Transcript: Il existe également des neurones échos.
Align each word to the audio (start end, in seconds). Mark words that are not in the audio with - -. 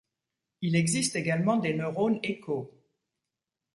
Il 0.61 0.75
existe 0.75 1.15
également 1.15 1.57
des 1.57 1.75
neurones 1.75 2.17
échos. 2.23 2.71